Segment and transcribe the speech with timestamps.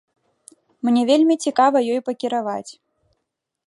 [0.89, 2.71] Мне вельмі цікава ёй пакіраваць.